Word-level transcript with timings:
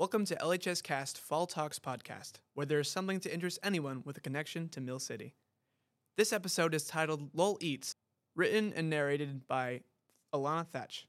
Welcome 0.00 0.24
to 0.24 0.36
LHS 0.36 0.82
Cast 0.82 1.18
Fall 1.18 1.46
Talks 1.46 1.78
podcast, 1.78 2.38
where 2.54 2.64
there 2.64 2.80
is 2.80 2.90
something 2.90 3.20
to 3.20 3.30
interest 3.30 3.58
anyone 3.62 4.00
with 4.06 4.16
a 4.16 4.20
connection 4.22 4.70
to 4.70 4.80
Mill 4.80 4.98
City. 4.98 5.34
This 6.16 6.32
episode 6.32 6.72
is 6.72 6.86
titled 6.86 7.28
Lowell 7.34 7.58
Eats, 7.60 7.96
written 8.34 8.72
and 8.74 8.88
narrated 8.88 9.46
by 9.46 9.82
Alana 10.34 10.66
Thatch. 10.66 11.06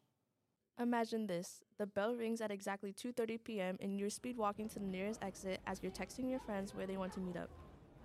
Imagine 0.78 1.26
this. 1.26 1.62
The 1.78 1.86
bell 1.86 2.16
rings 2.16 2.42
at 2.42 2.52
exactly 2.52 2.92
2:30 2.92 3.42
p.m. 3.46 3.78
and 3.80 3.98
you're 3.98 4.10
speed 4.10 4.36
walking 4.36 4.68
to 4.68 4.80
the 4.80 4.86
nearest 4.86 5.24
exit 5.24 5.62
as 5.66 5.80
you're 5.82 5.94
texting 5.94 6.30
your 6.30 6.42
friends 6.42 6.76
where 6.76 6.86
they 6.86 6.98
want 6.98 7.14
to 7.14 7.22
meet 7.22 7.38
up. 7.38 7.50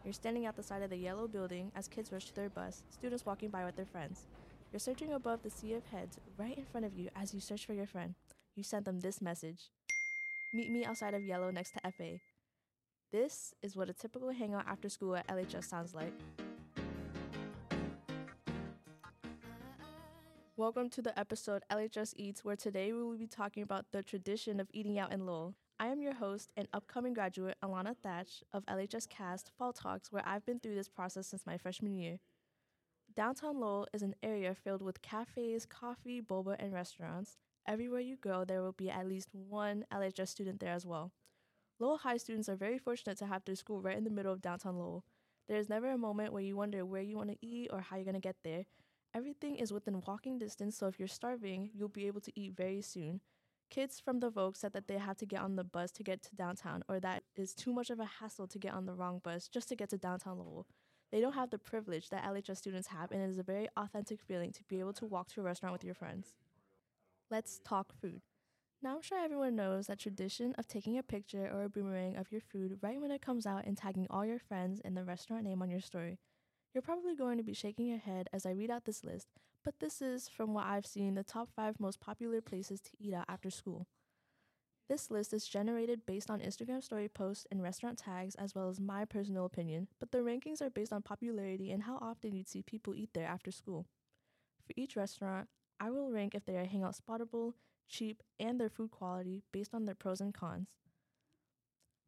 You're 0.05 0.13
standing 0.13 0.47
at 0.47 0.55
the 0.55 0.63
side 0.63 0.83
of 0.83 0.91
the 0.91 0.97
yellow 0.97 1.27
building 1.27 1.73
as 1.75 1.89
kids 1.89 2.13
rush 2.13 2.27
to 2.27 2.35
their 2.37 2.49
bus, 2.49 2.85
students 2.91 3.27
walking 3.27 3.51
by 3.51 3.65
with 3.65 3.75
their 3.75 3.87
friends. 3.87 4.29
You're 4.71 4.79
searching 4.79 5.15
above 5.15 5.43
the 5.43 5.51
sea 5.51 5.75
of 5.75 5.85
heads 5.87 6.21
right 6.39 6.57
in 6.57 6.65
front 6.65 6.87
of 6.87 6.95
you 6.95 7.09
as 7.17 7.35
you 7.35 7.41
search 7.41 7.67
for 7.67 7.75
your 7.75 7.89
friend. 7.89 8.15
You 8.55 8.63
sent 8.63 8.85
them 8.85 9.01
this 9.01 9.21
message. 9.21 9.73
Meet 10.53 10.71
me 10.71 10.85
outside 10.85 11.13
of 11.13 11.25
yellow 11.25 11.51
next 11.51 11.73
to 11.73 11.81
FA. 11.91 12.21
This 13.11 13.53
is 13.63 13.77
what 13.77 13.91
a 13.91 13.93
typical 13.93 14.31
hangout 14.31 14.65
after 14.69 14.89
school 14.89 15.17
at 15.17 15.27
LHS 15.27 15.65
sounds 15.65 15.93
like. 15.93 16.13
Welcome 20.57 20.89
to 20.91 21.03
the 21.03 21.19
episode 21.19 21.65
LHS 21.71 22.15
Eats, 22.17 22.45
where 22.45 22.57
today 22.57 22.93
we 22.93 23.03
will 23.03 23.19
be 23.19 23.27
talking 23.27 23.65
about 23.65 23.87
the 23.93 24.05
tradition 24.05 24.61
of 24.61 24.69
eating 24.73 24.99
out 24.99 25.13
in 25.13 25.27
Lowell. 25.27 25.57
I 25.81 25.89
am 25.89 26.01
your 26.01 26.15
host 26.15 26.53
and 26.57 26.69
upcoming 26.73 27.13
graduate, 27.13 27.57
Alana 27.63 27.97
Thatch 27.97 28.45
of 28.53 28.65
LHS 28.67 29.09
Cast 29.09 29.51
Fall 29.59 29.73
Talks, 29.73 30.13
where 30.13 30.23
I've 30.25 30.47
been 30.47 30.61
through 30.61 30.77
this 30.77 30.89
process 30.89 31.27
since 31.27 31.45
my 31.45 31.59
freshman 31.59 31.97
year. 31.97 32.21
Downtown 33.15 33.59
Lowell 33.59 33.89
is 33.93 34.03
an 34.03 34.15
area 34.23 34.55
filled 34.55 34.81
with 34.81 35.03
cafes, 35.03 35.67
coffee, 35.67 36.23
boba, 36.23 36.55
and 36.59 36.73
restaurants. 36.73 37.37
Everywhere 37.69 38.01
you 38.01 38.17
go, 38.17 38.45
there 38.45 38.63
will 38.63 38.73
be 38.73 38.91
at 38.91 39.09
least 39.09 39.29
one 39.33 39.85
LHS 39.93 40.29
student 40.29 40.61
there 40.61 40.73
as 40.73 40.87
well. 40.87 41.11
Lowell 41.81 41.99
High 41.99 42.17
students 42.17 42.49
are 42.49 42.55
very 42.55 42.79
fortunate 42.79 43.19
to 43.19 43.27
have 43.27 43.45
their 43.45 43.57
school 43.57 43.83
right 43.83 43.99
in 43.99 44.05
the 44.05 44.11
middle 44.11 44.33
of 44.33 44.41
downtown 44.41 44.79
Lowell. 44.79 45.05
There 45.49 45.59
is 45.59 45.69
never 45.69 45.91
a 45.91 45.99
moment 45.99 46.33
where 46.33 46.43
you 46.43 46.57
wonder 46.57 46.87
where 46.87 47.03
you 47.03 47.17
want 47.17 47.31
to 47.31 47.47
eat 47.47 47.71
or 47.73 47.81
how 47.81 47.97
you're 47.97 48.05
going 48.05 48.15
to 48.15 48.21
get 48.21 48.37
there. 48.45 48.67
Everything 49.15 49.57
is 49.57 49.73
within 49.73 50.03
walking 50.07 50.39
distance, 50.39 50.77
so 50.77 50.87
if 50.87 50.99
you're 50.99 51.09
starving, 51.09 51.71
you'll 51.75 51.89
be 51.89 52.07
able 52.07 52.21
to 52.21 52.33
eat 52.39 52.55
very 52.57 52.83
soon. 52.83 53.21
Kids 53.69 53.99
from 53.99 54.21
the 54.21 54.31
Voke 54.31 54.57
said 54.57 54.73
that 54.73 54.87
they 54.87 54.99
had 54.99 55.19
to 55.19 55.27
get 55.27 55.41
on 55.41 55.57
the 55.57 55.65
bus 55.65 55.91
to 55.93 56.05
get 56.05 56.23
to 56.23 56.37
downtown, 56.37 56.85
or 56.89 57.01
that 57.01 57.25
is 57.35 57.53
too 57.53 57.73
much 57.73 57.91
of 57.91 57.99
a 57.99 58.05
hassle 58.05 58.47
to 58.47 58.59
get 58.59 58.75
on 58.75 58.87
the 58.87 58.95
wrong 58.95 59.21
bus 59.25 59.49
just 59.49 59.69
to 59.71 59.77
get 59.77 59.91
to 59.91 59.99
downtown 59.99 60.39
Lowell. 60.39 60.67
They 61.11 61.21
don't 61.21 61.33
have 61.33 61.51
the 61.51 61.59
privilege 61.59 62.11
that 62.11 62.25
LHS 62.25 62.59
students 62.59 62.89
have, 62.89 63.11
and 63.11 63.21
it 63.21 63.29
is 63.29 63.39
a 63.39 63.43
very 63.43 63.69
authentic 63.77 64.21
feeling 64.21 64.53
to 64.53 64.63
be 64.65 64.79
able 64.79 64.93
to 64.95 65.07
walk 65.07 65.29
to 65.29 65.41
a 65.41 65.45
restaurant 65.45 65.73
with 65.73 65.85
your 65.85 65.95
friends. 65.95 66.35
Let's 67.29 67.61
talk 67.65 67.93
food. 68.01 68.21
Now, 68.81 68.95
I'm 68.95 69.03
sure 69.03 69.19
everyone 69.19 69.57
knows 69.57 69.89
that 69.89 69.99
tradition 69.99 70.55
of 70.59 70.69
taking 70.69 70.97
a 70.97 71.03
picture 71.03 71.51
or 71.53 71.65
a 71.65 71.69
boomerang 71.69 72.15
of 72.15 72.31
your 72.31 72.41
food 72.41 72.79
right 72.83 73.01
when 73.01 73.11
it 73.11 73.21
comes 73.21 73.47
out 73.47 73.65
and 73.65 73.77
tagging 73.77 74.07
all 74.09 74.25
your 74.25 74.39
friends 74.39 74.81
and 74.85 74.97
the 74.97 75.03
restaurant 75.03 75.43
name 75.43 75.61
on 75.61 75.69
your 75.69 75.81
story. 75.81 76.21
You're 76.73 76.83
probably 76.83 77.17
going 77.17 77.39
to 77.39 77.43
be 77.43 77.53
shaking 77.53 77.87
your 77.89 77.99
head 77.99 78.29
as 78.33 78.47
I 78.47 78.51
read 78.51 78.71
out 78.71 78.85
this 78.85 79.03
list, 79.03 79.27
but 79.65 79.81
this 79.81 80.01
is, 80.01 80.29
from 80.29 80.55
what 80.55 80.67
I've 80.67 80.87
seen, 80.87 81.17
the 81.17 81.25
top 81.25 81.49
five 81.57 81.81
most 81.81 81.99
popular 81.99 82.41
places 82.41 82.81
to 82.83 82.91
eat 83.01 83.13
out 83.13 83.25
after 83.29 83.51
school. 83.51 83.89
This 84.89 85.11
list 85.11 85.33
is 85.33 85.49
generated 85.49 86.07
based 86.07 86.31
on 86.31 86.39
Instagram 86.39 86.85
story 86.85 87.09
posts 87.09 87.45
and 87.51 87.61
restaurant 87.61 87.99
tags, 87.99 88.37
as 88.37 88.55
well 88.55 88.69
as 88.69 88.79
my 88.79 89.05
personal 89.05 89.47
opinion, 89.47 89.89
but 89.99 90.13
the 90.13 90.19
rankings 90.19 90.63
are 90.63 90.71
based 90.71 90.93
on 90.93 91.03
popularity 91.03 91.73
and 91.73 91.83
how 91.83 91.99
often 92.01 92.37
you'd 92.37 92.49
see 92.49 92.63
people 92.63 92.95
eat 92.95 93.11
there 93.15 93.27
after 93.27 93.51
school. 93.51 93.87
For 94.65 94.75
each 94.77 94.95
restaurant, 94.95 95.49
I 95.79 95.91
will 95.91 96.11
rank 96.11 96.35
if 96.35 96.45
they 96.45 96.57
are 96.57 96.65
hangout 96.65 96.97
spottable, 96.97 97.55
cheap, 97.89 98.23
and 98.39 98.59
their 98.59 98.71
food 98.71 98.91
quality 98.91 99.43
based 99.53 99.75
on 99.75 99.85
their 99.85 99.95
pros 99.95 100.21
and 100.21 100.33
cons. 100.33 100.69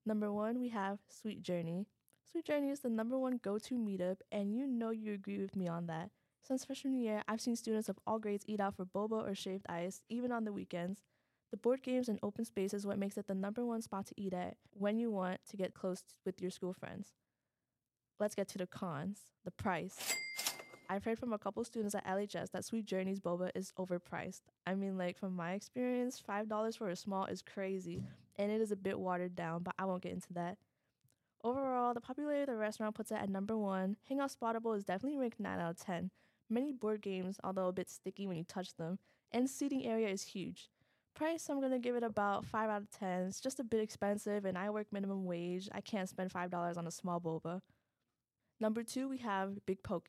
Number 0.07 0.33
one, 0.33 0.59
we 0.59 0.71
have 0.71 1.01
Sweet 1.09 1.43
Journey. 1.43 1.87
Sweet 2.31 2.47
Journey 2.47 2.71
is 2.71 2.81
the 2.81 2.89
number 2.89 3.19
one 3.19 3.41
go 3.43 3.59
to 3.59 3.75
meetup, 3.75 4.19
and 4.33 4.55
you 4.55 4.67
know 4.67 4.91
you 4.91 5.13
agree 5.13 5.39
with 5.39 5.57
me 5.57 5.69
on 5.69 5.87
that. 5.87 6.11
Since 6.43 6.65
freshman 6.65 6.95
year, 6.95 7.23
I've 7.29 7.41
seen 7.41 7.57
students 7.57 7.89
of 7.89 7.99
all 8.07 8.19
grades 8.19 8.45
eat 8.47 8.61
out 8.61 8.75
for 8.75 8.87
boba 8.87 9.29
or 9.31 9.35
shaved 9.35 9.67
ice, 9.69 10.03
even 10.09 10.33
on 10.33 10.45
the 10.45 10.53
weekends. 10.53 11.03
The 11.51 11.57
board 11.57 11.83
games 11.83 12.09
and 12.09 12.19
open 12.23 12.45
space 12.45 12.75
is 12.75 12.87
what 12.87 12.99
makes 12.99 13.17
it 13.17 13.27
the 13.27 13.35
number 13.35 13.65
one 13.65 13.83
spot 13.83 14.07
to 14.07 14.15
eat 14.17 14.35
at 14.35 14.57
when 14.73 14.99
you 14.99 15.11
want 15.11 15.41
to 15.51 15.57
get 15.57 15.75
close 15.75 16.03
with 16.25 16.41
your 16.41 16.51
school 16.51 16.73
friends. 16.73 17.09
Let's 18.19 18.35
get 18.35 18.49
to 18.49 18.59
the 18.59 18.67
cons 18.67 19.19
the 19.45 19.51
price. 19.51 20.15
I've 20.91 21.05
heard 21.05 21.19
from 21.19 21.35
a 21.35 21.39
couple 21.39 21.63
students 21.65 21.95
at 21.95 22.07
LHS 22.07 22.51
that 22.53 22.65
Sweet 22.65 22.87
Journey's 22.87 23.21
boba 23.21 23.51
is 23.55 23.73
overpriced. 23.79 24.41
I 24.67 24.75
mean, 24.75 24.97
like, 24.97 25.19
from 25.19 25.37
my 25.37 25.53
experience, 25.53 26.23
$5 26.27 26.79
for 26.79 26.89
a 26.89 26.97
small 26.97 27.27
is 27.27 27.43
crazy, 27.43 28.03
and 28.37 28.51
it 28.51 28.63
is 28.63 28.73
a 28.73 28.77
bit 28.77 28.99
watered 28.99 29.37
down, 29.37 29.63
but 29.63 29.75
I 29.79 29.85
won't 29.85 30.03
get 30.03 30.13
into 30.13 30.33
that. 30.33 30.57
Overall, 31.45 31.93
the 31.93 32.01
popularity 32.01 32.43
of 32.43 32.49
the 32.49 32.57
restaurant 32.57 32.95
puts 32.95 33.11
it 33.11 33.17
at 33.17 33.29
number 33.29 33.57
one. 33.57 33.97
Hangout 34.09 34.33
Spottable 34.33 34.75
is 34.77 34.85
definitely 34.85 35.19
ranked 35.19 35.39
9 35.39 35.61
out 35.61 35.71
of 35.71 35.77
10. 35.77 36.11
Many 36.49 36.73
board 36.73 37.03
games, 37.03 37.39
although 37.45 37.69
a 37.69 37.73
bit 37.73 37.91
sticky 37.91 38.27
when 38.27 38.39
you 38.39 38.45
touch 38.45 38.75
them, 38.77 38.99
and 39.31 39.51
seating 39.51 39.85
area 39.85 40.09
is 40.09 40.23
huge. 40.23 40.71
Price, 41.15 41.51
I'm 41.51 41.61
gonna 41.61 41.79
give 41.79 41.97
it 41.97 42.03
about 42.03 42.47
5 42.47 42.71
out 42.71 42.83
of 42.83 42.91
10. 42.91 43.27
It's 43.27 43.41
just 43.41 43.61
a 43.61 43.65
bit 43.65 43.81
expensive, 43.81 44.47
and 44.47 44.57
I 44.57 44.71
work 44.71 44.87
minimum 44.91 45.27
wage. 45.27 45.69
I 45.71 45.83
can't 45.83 46.09
spend 46.09 46.33
$5 46.33 46.79
on 46.79 46.87
a 46.87 46.91
small 46.91 47.21
boba. 47.21 47.61
Number 48.59 48.83
two, 48.83 49.07
we 49.07 49.19
have 49.19 49.67
Big 49.67 49.83
Poke. 49.83 50.09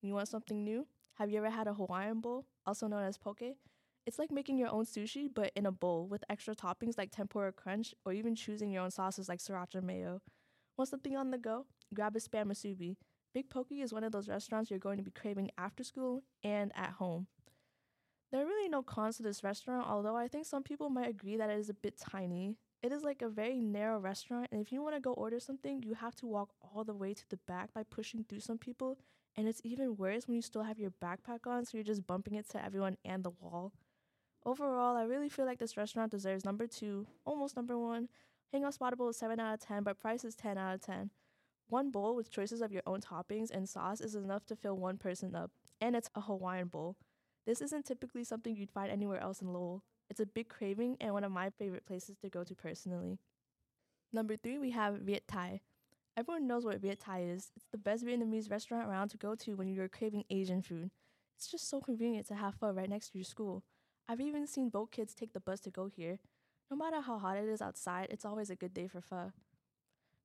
You 0.00 0.14
want 0.14 0.28
something 0.28 0.62
new? 0.62 0.86
Have 1.14 1.30
you 1.30 1.38
ever 1.38 1.50
had 1.50 1.66
a 1.66 1.74
Hawaiian 1.74 2.20
bowl, 2.20 2.46
also 2.64 2.86
known 2.86 3.02
as 3.02 3.18
poke? 3.18 3.56
It's 4.06 4.18
like 4.18 4.30
making 4.30 4.56
your 4.56 4.70
own 4.70 4.84
sushi, 4.84 5.28
but 5.32 5.50
in 5.56 5.66
a 5.66 5.72
bowl 5.72 6.06
with 6.06 6.22
extra 6.30 6.54
toppings 6.54 6.96
like 6.96 7.10
tempura 7.10 7.52
crunch, 7.52 7.94
or 8.04 8.12
even 8.12 8.36
choosing 8.36 8.70
your 8.70 8.84
own 8.84 8.92
sauces 8.92 9.28
like 9.28 9.40
sriracha 9.40 9.82
mayo. 9.82 10.22
Want 10.76 10.88
something 10.88 11.16
on 11.16 11.32
the 11.32 11.38
go? 11.38 11.66
Grab 11.92 12.14
a 12.14 12.20
spam 12.20 12.46
musubi. 12.46 12.96
Big 13.34 13.50
Poke 13.50 13.72
is 13.72 13.92
one 13.92 14.04
of 14.04 14.12
those 14.12 14.28
restaurants 14.28 14.70
you're 14.70 14.78
going 14.78 14.98
to 14.98 15.02
be 15.02 15.10
craving 15.10 15.50
after 15.58 15.82
school 15.82 16.22
and 16.44 16.70
at 16.76 16.92
home. 16.92 17.26
There 18.30 18.40
are 18.40 18.46
really 18.46 18.68
no 18.68 18.82
cons 18.82 19.16
to 19.16 19.24
this 19.24 19.42
restaurant, 19.42 19.86
although 19.88 20.16
I 20.16 20.28
think 20.28 20.46
some 20.46 20.62
people 20.62 20.90
might 20.90 21.08
agree 21.08 21.36
that 21.36 21.50
it 21.50 21.58
is 21.58 21.68
a 21.68 21.74
bit 21.74 21.98
tiny. 21.98 22.54
It 22.82 22.92
is 22.92 23.02
like 23.02 23.20
a 23.20 23.28
very 23.28 23.60
narrow 23.60 23.98
restaurant, 23.98 24.48
and 24.52 24.60
if 24.60 24.70
you 24.70 24.80
want 24.80 24.94
to 24.94 25.00
go 25.00 25.12
order 25.12 25.40
something, 25.40 25.82
you 25.82 25.94
have 25.94 26.14
to 26.16 26.26
walk 26.26 26.50
all 26.62 26.84
the 26.84 26.94
way 26.94 27.14
to 27.14 27.28
the 27.28 27.38
back 27.48 27.74
by 27.74 27.82
pushing 27.82 28.24
through 28.24 28.40
some 28.40 28.58
people, 28.58 28.98
and 29.36 29.48
it's 29.48 29.60
even 29.64 29.96
worse 29.96 30.26
when 30.26 30.36
you 30.36 30.42
still 30.42 30.62
have 30.62 30.78
your 30.78 30.92
backpack 31.02 31.46
on, 31.46 31.64
so 31.64 31.76
you're 31.76 31.84
just 31.84 32.06
bumping 32.06 32.34
it 32.34 32.48
to 32.50 32.64
everyone 32.64 32.96
and 33.04 33.24
the 33.24 33.30
wall. 33.30 33.72
Overall, 34.44 34.96
I 34.96 35.02
really 35.02 35.28
feel 35.28 35.44
like 35.44 35.58
this 35.58 35.76
restaurant 35.76 36.10
deserves 36.10 36.44
number 36.44 36.66
two, 36.66 37.06
almost 37.24 37.56
number 37.56 37.78
one, 37.78 38.08
Hangout 38.52 38.74
Spottable 38.74 39.10
is 39.10 39.18
7 39.18 39.38
out 39.38 39.54
of 39.54 39.60
10, 39.60 39.82
but 39.82 39.98
price 40.00 40.24
is 40.24 40.34
10 40.34 40.56
out 40.56 40.74
of 40.74 40.80
10. 40.80 41.10
One 41.68 41.90
bowl 41.90 42.16
with 42.16 42.30
choices 42.30 42.62
of 42.62 42.72
your 42.72 42.82
own 42.86 43.00
toppings 43.00 43.50
and 43.50 43.68
sauce 43.68 44.00
is 44.00 44.14
enough 44.14 44.46
to 44.46 44.56
fill 44.56 44.78
one 44.78 44.96
person 44.96 45.34
up, 45.34 45.50
and 45.82 45.94
it's 45.94 46.08
a 46.14 46.22
Hawaiian 46.22 46.68
bowl. 46.68 46.96
This 47.46 47.60
isn't 47.60 47.84
typically 47.84 48.24
something 48.24 48.56
you'd 48.56 48.70
find 48.70 48.90
anywhere 48.90 49.20
else 49.20 49.42
in 49.42 49.52
Lowell. 49.52 49.82
It's 50.08 50.20
a 50.20 50.26
big 50.26 50.48
craving 50.48 50.96
and 51.00 51.12
one 51.12 51.24
of 51.24 51.32
my 51.32 51.50
favorite 51.50 51.84
places 51.84 52.16
to 52.22 52.30
go 52.30 52.42
to 52.42 52.54
personally. 52.54 53.18
Number 54.12 54.36
three, 54.36 54.58
we 54.58 54.70
have 54.70 55.00
Viet 55.00 55.28
Thai. 55.28 55.60
Everyone 56.18 56.48
knows 56.48 56.64
what 56.64 56.80
Viet 56.80 56.98
Thai 56.98 57.20
is. 57.20 57.52
It's 57.54 57.66
the 57.70 57.78
best 57.78 58.04
Vietnamese 58.04 58.50
restaurant 58.50 58.88
around 58.88 59.10
to 59.10 59.16
go 59.16 59.36
to 59.36 59.54
when 59.54 59.68
you're 59.68 59.88
craving 59.88 60.24
Asian 60.30 60.62
food. 60.62 60.90
It's 61.36 61.48
just 61.48 61.70
so 61.70 61.80
convenient 61.80 62.26
to 62.26 62.34
have 62.34 62.56
pho 62.56 62.72
right 62.72 62.90
next 62.90 63.10
to 63.10 63.18
your 63.18 63.24
school. 63.24 63.62
I've 64.08 64.20
even 64.20 64.48
seen 64.48 64.68
Voke 64.68 64.90
kids 64.90 65.14
take 65.14 65.32
the 65.32 65.38
bus 65.38 65.60
to 65.60 65.70
go 65.70 65.86
here. 65.86 66.18
No 66.72 66.76
matter 66.76 67.00
how 67.00 67.18
hot 67.18 67.36
it 67.36 67.48
is 67.48 67.62
outside, 67.62 68.08
it's 68.10 68.24
always 68.24 68.50
a 68.50 68.56
good 68.56 68.74
day 68.74 68.88
for 68.88 69.00
pho. 69.00 69.30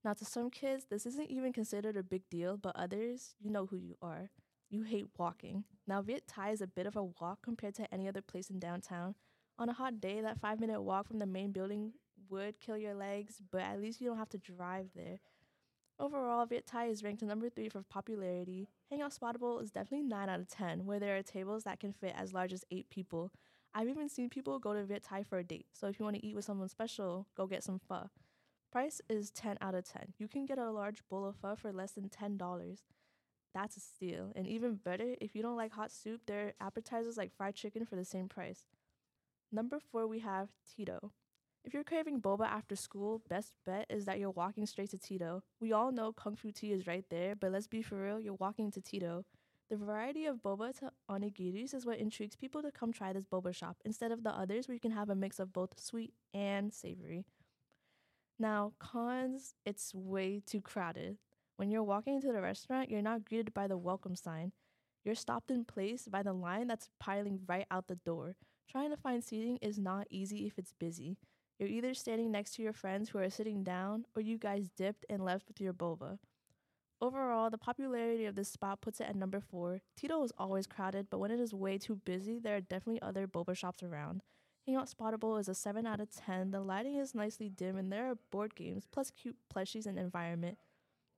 Now, 0.03 0.13
to 0.13 0.25
some 0.25 0.49
kids, 0.49 0.87
this 0.89 1.05
isn't 1.05 1.29
even 1.29 1.53
considered 1.53 1.95
a 1.95 2.01
big 2.01 2.23
deal, 2.27 2.57
but 2.57 2.75
others, 2.75 3.35
you 3.39 3.51
know 3.51 3.67
who 3.67 3.77
you 3.77 3.95
are. 4.01 4.31
You 4.71 4.81
hate 4.81 5.05
walking. 5.19 5.63
Now, 5.85 6.01
Viet 6.01 6.25
Thai 6.27 6.53
is 6.53 6.61
a 6.61 6.65
bit 6.65 6.87
of 6.87 6.95
a 6.95 7.03
walk 7.03 7.43
compared 7.43 7.75
to 7.75 7.93
any 7.93 8.07
other 8.07 8.23
place 8.23 8.49
in 8.49 8.57
downtown. 8.57 9.13
On 9.59 9.69
a 9.69 9.73
hot 9.73 10.01
day, 10.01 10.21
that 10.21 10.39
five 10.41 10.59
minute 10.59 10.81
walk 10.81 11.07
from 11.07 11.19
the 11.19 11.27
main 11.27 11.51
building 11.51 11.93
would 12.31 12.59
kill 12.59 12.79
your 12.79 12.95
legs, 12.95 13.35
but 13.51 13.61
at 13.61 13.79
least 13.79 14.01
you 14.01 14.07
don't 14.07 14.17
have 14.17 14.29
to 14.29 14.39
drive 14.39 14.87
there. 14.95 15.19
Overall, 15.99 16.45
Viet 16.45 16.65
Thai 16.65 16.87
is 16.87 17.03
ranked 17.03 17.21
number 17.21 17.49
three 17.49 17.69
for 17.69 17.83
popularity. 17.83 18.67
Hangout 18.89 19.13
Spottable 19.13 19.61
is 19.61 19.71
definitely 19.71 20.07
9 20.07 20.27
out 20.27 20.39
of 20.39 20.47
10, 20.47 20.85
where 20.85 20.99
there 20.99 21.15
are 21.15 21.23
tables 21.23 21.63
that 21.63 21.79
can 21.79 21.93
fit 21.93 22.15
as 22.17 22.33
large 22.33 22.51
as 22.51 22.65
8 22.71 22.89
people. 22.89 23.31
I've 23.75 23.87
even 23.87 24.09
seen 24.09 24.29
people 24.29 24.59
go 24.59 24.73
to 24.73 24.83
Viet 24.83 25.03
Thai 25.03 25.23
for 25.23 25.37
a 25.37 25.43
date. 25.43 25.67
So 25.71 25.87
if 25.87 25.99
you 25.99 26.05
want 26.05 26.17
to 26.17 26.25
eat 26.25 26.35
with 26.35 26.45
someone 26.45 26.67
special, 26.67 27.27
go 27.37 27.45
get 27.45 27.63
some 27.63 27.79
pho. 27.79 28.09
Price 28.71 29.01
is 29.07 29.29
10 29.31 29.57
out 29.61 29.75
of 29.75 29.85
10. 29.85 30.13
You 30.17 30.27
can 30.27 30.45
get 30.45 30.57
a 30.57 30.71
large 30.71 31.07
bowl 31.09 31.25
of 31.25 31.35
pho 31.35 31.55
for 31.55 31.71
less 31.71 31.91
than 31.91 32.09
$10. 32.09 32.77
That's 33.53 33.77
a 33.77 33.79
steal. 33.79 34.31
And 34.35 34.47
even 34.47 34.75
better, 34.75 35.15
if 35.21 35.35
you 35.35 35.43
don't 35.43 35.57
like 35.57 35.73
hot 35.73 35.91
soup, 35.91 36.21
there 36.25 36.47
are 36.47 36.65
appetizers 36.67 37.17
like 37.17 37.35
fried 37.35 37.53
chicken 37.53 37.85
for 37.85 37.95
the 37.95 38.05
same 38.05 38.27
price. 38.27 38.65
Number 39.51 39.79
four, 39.79 40.07
we 40.07 40.19
have 40.19 40.49
Tito. 40.75 41.11
If 41.65 41.73
you're 41.73 41.85
craving 41.85 42.19
boba 42.19 42.45
after 42.45 42.75
school, 42.75 43.21
best 43.29 43.53
bet 43.65 43.85
is 43.89 44.03
that 44.03 44.19
you're 44.19 44.31
walking 44.31 44.65
straight 44.65 44.89
to 44.89 44.97
Tito. 44.97 45.43
We 45.61 45.71
all 45.71 45.93
know 45.93 46.11
Kung 46.11 46.35
Fu 46.35 46.51
Tea 46.51 46.73
is 46.73 46.85
right 46.85 47.05
there, 47.09 47.35
but 47.35 47.53
let's 47.53 47.67
be 47.67 47.81
for 47.81 47.95
real, 48.03 48.19
you're 48.19 48.33
walking 48.33 48.69
to 48.71 48.81
Tito. 48.81 49.23
The 49.69 49.77
variety 49.77 50.25
of 50.25 50.41
boba 50.43 50.77
to 50.79 50.91
onigiris 51.09 51.73
is 51.73 51.85
what 51.85 51.99
intrigues 51.99 52.35
people 52.35 52.61
to 52.63 52.71
come 52.71 52.91
try 52.91 53.13
this 53.13 53.23
boba 53.23 53.55
shop 53.55 53.77
instead 53.85 54.11
of 54.11 54.23
the 54.23 54.31
others 54.31 54.67
where 54.67 54.73
you 54.73 54.81
can 54.81 54.91
have 54.91 55.09
a 55.09 55.15
mix 55.15 55.39
of 55.39 55.53
both 55.53 55.79
sweet 55.79 56.13
and 56.33 56.73
savory. 56.73 57.25
Now, 58.37 58.73
cons, 58.77 59.55
it's 59.65 59.95
way 59.95 60.41
too 60.45 60.59
crowded. 60.59 61.17
When 61.55 61.71
you're 61.71 61.81
walking 61.81 62.15
into 62.15 62.33
the 62.33 62.41
restaurant, 62.41 62.89
you're 62.89 63.01
not 63.01 63.23
greeted 63.23 63.53
by 63.53 63.67
the 63.67 63.77
welcome 63.77 64.17
sign. 64.17 64.51
You're 65.05 65.15
stopped 65.15 65.49
in 65.49 65.63
place 65.63 66.09
by 66.09 66.23
the 66.23 66.33
line 66.33 66.67
that's 66.67 66.89
piling 66.99 67.39
right 67.47 67.65
out 67.71 67.87
the 67.87 67.95
door. 67.95 68.35
Trying 68.69 68.89
to 68.89 68.97
find 68.97 69.23
seating 69.23 69.59
is 69.61 69.79
not 69.79 70.07
easy 70.09 70.45
if 70.45 70.59
it's 70.59 70.73
busy. 70.77 71.17
You're 71.63 71.71
either 71.71 71.93
standing 71.93 72.29
next 72.29 72.55
to 72.55 72.61
your 72.61 72.73
friends 72.73 73.07
who 73.07 73.19
are 73.19 73.29
sitting 73.29 73.63
down, 73.63 74.03
or 74.17 74.21
you 74.21 74.37
guys 74.37 74.67
dipped 74.75 75.05
and 75.09 75.23
left 75.23 75.47
with 75.47 75.61
your 75.61 75.71
boba. 75.71 76.17
Overall, 76.99 77.49
the 77.49 77.57
popularity 77.57 78.25
of 78.25 78.35
this 78.35 78.49
spot 78.49 78.81
puts 78.81 78.99
it 78.99 79.07
at 79.07 79.15
number 79.15 79.39
four. 79.39 79.79
Tito 79.95 80.21
is 80.23 80.33
always 80.37 80.67
crowded, 80.67 81.07
but 81.09 81.19
when 81.19 81.31
it 81.31 81.39
is 81.39 81.53
way 81.53 81.77
too 81.77 82.01
busy, 82.03 82.37
there 82.37 82.57
are 82.57 82.59
definitely 82.59 83.01
other 83.01 83.27
boba 83.27 83.55
shops 83.55 83.81
around. 83.81 84.23
Hangout 84.67 84.89
Spottable 84.89 85.39
is 85.39 85.47
a 85.47 85.55
7 85.55 85.87
out 85.87 86.01
of 86.01 86.13
10. 86.13 86.51
The 86.51 86.59
lighting 86.59 86.97
is 86.97 87.15
nicely 87.15 87.47
dim, 87.47 87.77
and 87.77 87.89
there 87.89 88.11
are 88.11 88.17
board 88.29 88.55
games, 88.55 88.85
plus 88.91 89.09
cute 89.09 89.37
plushies 89.49 89.85
and 89.85 89.97
environment. 89.97 90.57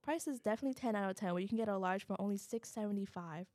Price 0.00 0.28
is 0.28 0.38
definitely 0.38 0.74
10 0.74 0.94
out 0.94 1.10
of 1.10 1.16
10, 1.16 1.32
where 1.32 1.42
you 1.42 1.48
can 1.48 1.58
get 1.58 1.66
a 1.66 1.76
large 1.76 2.06
for 2.06 2.14
only 2.20 2.38
$6.75. 2.38 3.46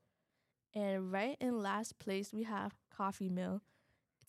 And 0.76 1.10
right 1.10 1.38
in 1.40 1.62
last 1.62 2.00
place, 2.00 2.34
we 2.34 2.44
have 2.44 2.74
Coffee 2.94 3.30
Mill. 3.30 3.62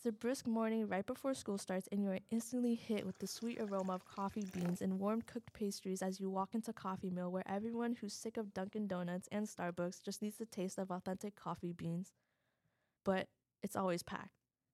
It's 0.03 0.09
a 0.09 0.11
brisk 0.11 0.47
morning 0.47 0.89
right 0.89 1.05
before 1.05 1.33
school 1.33 1.57
starts, 1.57 1.87
and 1.89 2.03
you 2.03 2.09
are 2.09 2.19
instantly 2.29 2.75
hit 2.75 3.05
with 3.05 3.17
the 3.19 3.25
sweet 3.25 3.57
aroma 3.61 3.93
of 3.93 4.03
coffee 4.03 4.45
beans 4.53 4.81
and 4.81 4.99
warm 4.99 5.21
cooked 5.21 5.53
pastries 5.53 6.01
as 6.01 6.19
you 6.19 6.29
walk 6.29 6.49
into 6.53 6.73
Coffee 6.73 7.09
Mill, 7.09 7.31
where 7.31 7.47
everyone 7.47 7.95
who's 7.95 8.13
sick 8.13 8.35
of 8.35 8.53
Dunkin' 8.53 8.87
Donuts 8.87 9.29
and 9.31 9.47
Starbucks 9.47 10.03
just 10.03 10.21
needs 10.21 10.35
the 10.35 10.45
taste 10.45 10.77
of 10.77 10.91
authentic 10.91 11.37
coffee 11.37 11.71
beans. 11.71 12.11
But 13.05 13.29
it's 13.61 13.77
always 13.77 14.03
packed. 14.03 14.33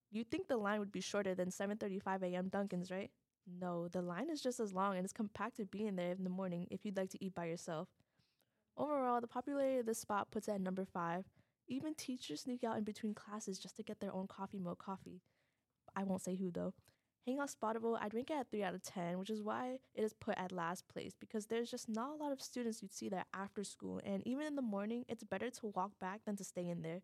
You'd 0.09 0.31
think 0.31 0.47
the 0.47 0.57
line 0.57 0.79
would 0.79 0.91
be 0.91 0.99
shorter 0.99 1.35
than 1.35 1.51
7:35 1.51 2.23
a.m. 2.23 2.49
Dunkin's, 2.49 2.89
right? 2.89 3.11
No, 3.45 3.87
the 3.87 4.01
line 4.01 4.31
is 4.31 4.41
just 4.41 4.59
as 4.59 4.73
long 4.73 4.95
and 4.95 5.03
it's 5.03 5.13
compact 5.13 5.57
to 5.57 5.65
be 5.65 5.85
in 5.85 5.95
there 5.95 6.13
in 6.13 6.23
the 6.23 6.31
morning 6.31 6.65
if 6.71 6.85
you'd 6.85 6.97
like 6.97 7.11
to 7.11 7.23
eat 7.23 7.35
by 7.35 7.45
yourself. 7.45 7.87
Overall, 8.75 9.21
the 9.21 9.27
popularity 9.27 9.77
of 9.77 9.85
this 9.85 9.99
spot 9.99 10.31
puts 10.31 10.47
it 10.47 10.53
at 10.53 10.61
number 10.61 10.85
5. 10.85 11.25
Even 11.69 11.93
teachers 11.93 12.41
sneak 12.41 12.63
out 12.63 12.77
in 12.77 12.83
between 12.83 13.13
classes 13.13 13.59
just 13.59 13.77
to 13.77 13.83
get 13.83 13.99
their 13.99 14.13
own 14.13 14.25
Coffee 14.27 14.57
Mill 14.57 14.75
coffee. 14.75 15.21
I 15.95 16.03
won't 16.03 16.23
say 16.23 16.35
who 16.35 16.49
though. 16.51 16.73
Hangout 17.27 17.51
Spottable, 17.51 17.95
I'd 18.01 18.13
rank 18.15 18.31
it 18.31 18.37
at 18.37 18.49
3 18.49 18.63
out 18.63 18.73
of 18.73 18.81
10, 18.81 19.19
which 19.19 19.29
is 19.29 19.43
why 19.43 19.77
it 19.93 20.03
is 20.03 20.13
put 20.13 20.35
at 20.37 20.51
last 20.51 20.87
place 20.87 21.13
because 21.19 21.45
there's 21.45 21.69
just 21.69 21.87
not 21.87 22.09
a 22.09 22.15
lot 22.15 22.31
of 22.31 22.41
students 22.41 22.81
you'd 22.81 22.93
see 22.93 23.07
there 23.07 23.25
after 23.35 23.63
school, 23.63 24.01
and 24.03 24.25
even 24.25 24.47
in 24.47 24.55
the 24.55 24.63
morning, 24.63 25.05
it's 25.07 25.23
better 25.23 25.51
to 25.51 25.67
walk 25.75 25.91
back 26.01 26.21
than 26.25 26.35
to 26.37 26.43
stay 26.43 26.67
in 26.67 26.81
there. 26.81 27.01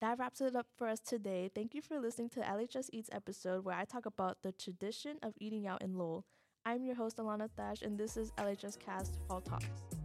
That 0.00 0.18
wraps 0.18 0.40
it 0.40 0.54
up 0.54 0.66
for 0.76 0.86
us 0.86 1.00
today. 1.00 1.50
Thank 1.52 1.74
you 1.74 1.82
for 1.82 1.98
listening 1.98 2.28
to 2.30 2.40
LHS 2.40 2.90
Eats 2.92 3.10
episode 3.12 3.64
where 3.64 3.76
I 3.76 3.84
talk 3.84 4.06
about 4.06 4.38
the 4.42 4.52
tradition 4.52 5.16
of 5.22 5.34
eating 5.40 5.66
out 5.66 5.82
in 5.82 5.98
Lowell. 5.98 6.24
I'm 6.64 6.84
your 6.84 6.94
host, 6.94 7.16
Alana 7.16 7.50
Thatch, 7.50 7.82
and 7.82 7.98
this 7.98 8.16
is 8.16 8.30
LHS 8.38 8.78
Cast 8.78 9.18
Fall 9.26 9.40
Talks. 9.40 9.99